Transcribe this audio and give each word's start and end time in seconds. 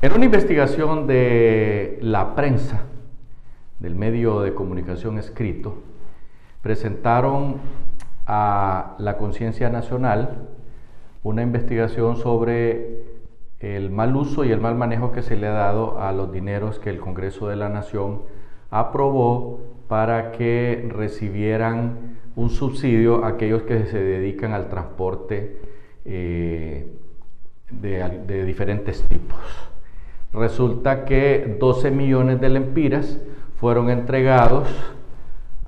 En 0.00 0.12
una 0.12 0.26
investigación 0.26 1.08
de 1.08 1.98
la 2.00 2.36
prensa, 2.36 2.82
del 3.80 3.96
medio 3.96 4.42
de 4.42 4.54
comunicación 4.54 5.18
escrito, 5.18 5.74
presentaron 6.62 7.56
a 8.24 8.94
la 8.98 9.16
Conciencia 9.16 9.70
Nacional 9.70 10.50
una 11.24 11.42
investigación 11.42 12.16
sobre 12.16 13.06
el 13.58 13.90
mal 13.90 14.14
uso 14.14 14.44
y 14.44 14.52
el 14.52 14.60
mal 14.60 14.76
manejo 14.76 15.10
que 15.10 15.22
se 15.22 15.36
le 15.36 15.48
ha 15.48 15.52
dado 15.52 16.00
a 16.00 16.12
los 16.12 16.30
dineros 16.30 16.78
que 16.78 16.90
el 16.90 17.00
Congreso 17.00 17.48
de 17.48 17.56
la 17.56 17.68
Nación 17.68 18.22
aprobó 18.70 19.58
para 19.88 20.30
que 20.30 20.88
recibieran 20.94 22.18
un 22.36 22.50
subsidio 22.50 23.24
aquellos 23.24 23.62
que 23.62 23.86
se 23.86 23.98
dedican 23.98 24.52
al 24.52 24.68
transporte 24.68 25.60
eh, 26.04 26.86
de 27.72 28.44
diferentes 28.44 29.02
tipos. 29.02 29.67
Resulta 30.32 31.04
que 31.04 31.56
12 31.58 31.90
millones 31.90 32.40
de 32.40 32.48
lempiras 32.50 33.18
fueron 33.56 33.90
entregados 33.90 34.68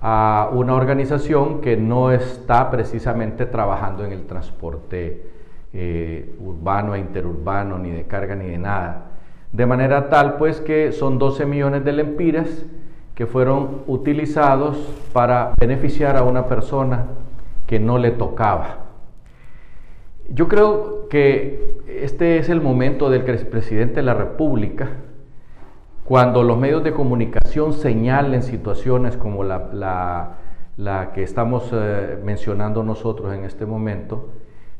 a 0.00 0.50
una 0.52 0.74
organización 0.74 1.60
que 1.60 1.76
no 1.76 2.12
está 2.12 2.70
precisamente 2.70 3.46
trabajando 3.46 4.04
en 4.04 4.12
el 4.12 4.26
transporte 4.26 5.26
eh, 5.72 6.34
urbano 6.40 6.94
e 6.94 6.98
interurbano, 6.98 7.78
ni 7.78 7.90
de 7.90 8.04
carga 8.04 8.34
ni 8.34 8.46
de 8.46 8.58
nada. 8.58 9.06
De 9.52 9.66
manera 9.66 10.08
tal 10.08 10.36
pues 10.36 10.60
que 10.60 10.92
son 10.92 11.18
12 11.18 11.46
millones 11.46 11.84
de 11.84 11.92
lempiras 11.92 12.64
que 13.14 13.26
fueron 13.26 13.82
utilizados 13.86 14.76
para 15.12 15.52
beneficiar 15.60 16.16
a 16.16 16.22
una 16.22 16.46
persona 16.46 17.06
que 17.66 17.78
no 17.78 17.98
le 17.98 18.12
tocaba. 18.12 18.89
Yo 20.32 20.46
creo 20.46 21.08
que 21.08 21.80
este 21.88 22.38
es 22.38 22.48
el 22.48 22.60
momento 22.60 23.10
del 23.10 23.24
presidente 23.24 23.96
de 23.96 24.02
la 24.02 24.14
República 24.14 24.90
cuando 26.04 26.44
los 26.44 26.56
medios 26.56 26.84
de 26.84 26.92
comunicación 26.92 27.72
señalen 27.72 28.44
situaciones 28.44 29.16
como 29.16 29.42
la, 29.42 30.38
que 31.14 31.24
estamos 31.24 31.70
eh, 31.72 32.16
mencionando 32.24 32.84
nosotros 32.84 33.34
en 33.34 33.44
este 33.44 33.66
momento, 33.66 34.30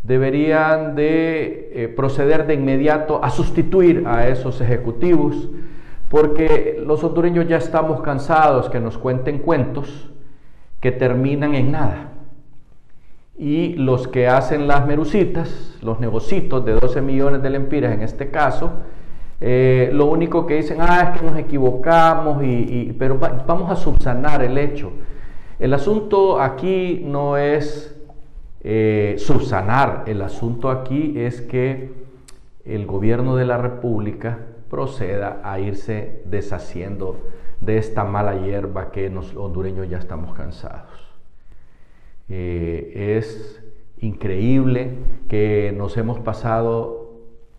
deberían 0.05 0.95
de 0.95 1.71
eh, 1.73 1.89
proceder 1.89 2.47
de 2.47 2.55
inmediato 2.55 3.23
a 3.23 3.31
sustituir 3.31 4.05
a 4.07 4.29
esos 4.29 4.61
ejecutivos, 4.61 5.51
porque 6.09 6.81
los 6.85 7.03
hondureños 7.03 7.47
ya 7.49 7.59
estamos 7.59 8.01
cansados 8.03 8.69
que 8.69 8.81
nos 8.81 8.99
cuenten 8.99 9.39
cuentos 9.39 10.11
que 10.81 10.93
terminan 10.93 11.55
en 11.55 11.73
nada. 11.73 12.10
Y 13.41 13.73
los 13.73 14.07
que 14.07 14.29
hacen 14.29 14.69
las 14.69 14.87
merucitas, 14.87 15.79
los 15.81 15.99
negocitos 15.99 16.63
de 16.63 16.75
12 16.75 17.01
millones 17.01 17.43
de 17.43 17.49
lempiras 17.49 17.95
en 17.95 18.03
este 18.03 18.31
caso, 18.31 18.71
eh, 19.41 19.89
lo 19.95 20.05
único 20.05 20.45
que 20.45 20.57
dicen, 20.57 20.77
ah, 20.83 21.11
es 21.15 21.19
que 21.19 21.25
nos 21.25 21.39
equivocamos, 21.39 22.45
y, 22.45 22.95
pero 22.99 23.19
vamos 23.19 23.71
a 23.71 23.77
subsanar 23.77 24.43
el 24.43 24.59
hecho. 24.59 24.93
El 25.59 25.73
asunto 25.73 26.39
aquí 26.39 27.03
no 27.03 27.39
es 27.39 27.99
eh, 28.63 29.15
subsanar, 29.17 30.05
el 30.07 30.21
asunto 30.21 30.69
aquí 30.69 31.15
es 31.17 31.41
que 31.41 31.95
el 32.67 32.85
gobierno 32.85 33.37
de 33.37 33.47
la 33.47 33.57
República 33.57 34.39
proceda 34.69 35.41
a 35.43 35.59
irse 35.59 36.21
deshaciendo 36.27 37.17
de 37.63 37.79
esta 37.79 38.05
mala 38.05 38.35
hierba 38.35 38.91
que 38.91 39.09
los 39.09 39.35
hondureños 39.35 39.89
ya 39.89 39.97
estamos 39.97 40.35
cansados. 40.35 41.10
Eh, 42.31 43.17
es 43.19 43.61
increíble 43.99 44.93
que 45.29 45.75
nos 45.77 45.97
hemos 45.97 46.21
pasado 46.21 47.11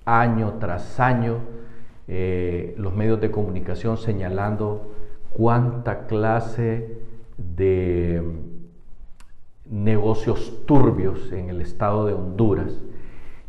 año 0.06 0.56
tras 0.59 1.00
año 1.00 1.40
eh, 2.07 2.73
los 2.78 2.95
medios 2.95 3.19
de 3.19 3.31
comunicación 3.31 3.97
señalando 3.97 4.94
cuánta 5.29 6.07
clase 6.07 7.00
de 7.38 8.23
negocios 9.69 10.66
turbios 10.66 11.31
en 11.31 11.50
el 11.50 11.62
estado 11.62 12.06
de 12.06 12.13
Honduras. 12.13 12.81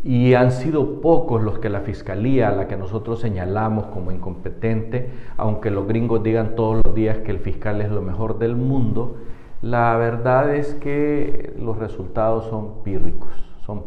Y 0.04 0.34
han 0.34 0.50
sido 0.50 1.00
pocos 1.00 1.42
los 1.42 1.60
que 1.60 1.68
la 1.68 1.82
fiscalía, 1.82 2.48
a 2.48 2.52
la 2.52 2.66
que 2.66 2.76
nosotros 2.76 3.20
señalamos 3.20 3.86
como 3.86 4.10
incompetente, 4.10 5.10
aunque 5.36 5.70
los 5.70 5.86
gringos 5.86 6.24
digan 6.24 6.56
todos 6.56 6.80
los 6.84 6.94
días 6.94 7.18
que 7.18 7.30
el 7.30 7.38
fiscal 7.38 7.80
es 7.80 7.90
lo 7.90 8.02
mejor 8.02 8.40
del 8.40 8.56
mundo, 8.56 9.18
la 9.62 9.96
verdad 9.96 10.54
es 10.54 10.74
que 10.74 11.54
los 11.58 11.78
resultados 11.78 12.46
son 12.46 12.82
pírricos, 12.82 13.30
son 13.64 13.84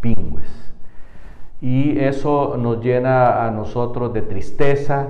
pingües 0.00 0.68
y 1.60 1.98
eso 1.98 2.56
nos 2.56 2.82
llena 2.82 3.44
a 3.46 3.50
nosotros 3.50 4.12
de 4.14 4.22
tristeza 4.22 5.08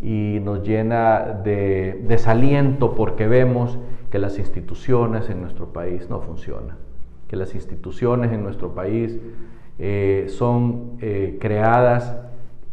y 0.00 0.38
nos 0.42 0.62
llena 0.62 1.40
de 1.44 2.04
desaliento 2.06 2.94
porque 2.94 3.26
vemos 3.26 3.78
que 4.10 4.18
las 4.18 4.38
instituciones 4.38 5.28
en 5.28 5.40
nuestro 5.40 5.72
país 5.72 6.08
no 6.08 6.20
funcionan, 6.20 6.76
que 7.28 7.36
las 7.36 7.54
instituciones 7.54 8.32
en 8.32 8.42
nuestro 8.42 8.74
país 8.74 9.18
eh, 9.78 10.26
son 10.28 10.96
eh, 11.00 11.38
creadas 11.40 12.16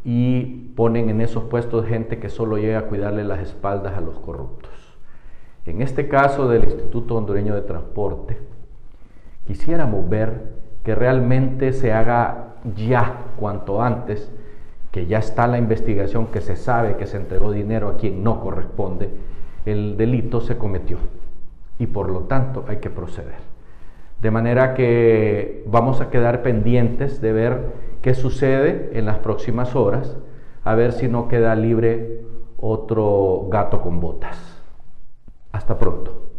y 0.05 0.71
ponen 0.75 1.09
en 1.09 1.21
esos 1.21 1.43
puestos 1.45 1.85
gente 1.85 2.19
que 2.19 2.29
solo 2.29 2.57
llega 2.57 2.79
a 2.79 2.83
cuidarle 2.83 3.23
las 3.23 3.39
espaldas 3.39 3.97
a 3.97 4.01
los 4.01 4.19
corruptos. 4.19 4.80
En 5.65 5.81
este 5.81 6.07
caso 6.07 6.47
del 6.47 6.63
Instituto 6.63 7.15
Hondureño 7.15 7.53
de 7.53 7.61
Transporte, 7.61 8.37
quisiéramos 9.45 10.09
ver 10.09 10.53
que 10.83 10.95
realmente 10.95 11.71
se 11.73 11.93
haga 11.93 12.55
ya 12.75 13.25
cuanto 13.39 13.81
antes, 13.81 14.31
que 14.91 15.05
ya 15.05 15.19
está 15.19 15.47
la 15.47 15.59
investigación, 15.59 16.27
que 16.27 16.41
se 16.41 16.55
sabe 16.55 16.97
que 16.97 17.05
se 17.05 17.17
entregó 17.17 17.51
dinero 17.51 17.89
a 17.89 17.97
quien 17.97 18.23
no 18.23 18.41
corresponde, 18.41 19.09
el 19.65 19.97
delito 19.97 20.41
se 20.41 20.57
cometió 20.57 20.97
y 21.77 21.87
por 21.87 22.09
lo 22.09 22.21
tanto 22.21 22.65
hay 22.67 22.77
que 22.77 22.89
proceder. 22.89 23.51
De 24.21 24.31
manera 24.31 24.73
que 24.73 25.63
vamos 25.67 26.01
a 26.01 26.09
quedar 26.09 26.41
pendientes 26.41 27.21
de 27.21 27.33
ver 27.33 27.73
qué 28.01 28.13
sucede 28.13 28.91
en 28.93 29.05
las 29.05 29.19
próximas 29.19 29.75
horas, 29.75 30.17
a 30.63 30.75
ver 30.75 30.91
si 30.91 31.07
no 31.07 31.27
queda 31.27 31.55
libre 31.55 32.21
otro 32.57 33.47
gato 33.49 33.81
con 33.81 33.99
botas. 33.99 34.50
Hasta 35.71 35.85
pronto. 35.85 36.30